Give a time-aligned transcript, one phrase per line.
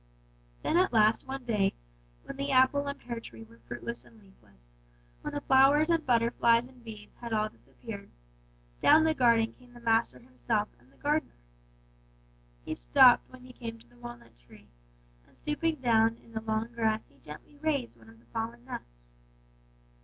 [0.63, 1.75] "And then at last one day,
[2.23, 4.71] when the apple and pear tree were fruitless and leafless,
[5.21, 8.09] when the flowers and butterflies and bees had all disappeared,
[8.81, 11.37] down the garden came the master himself and the gardener.
[12.65, 14.69] "He stopped when he came to the walnut tree,
[15.27, 18.97] and stooping down in the long grass he gently raised one of the fallen nuts.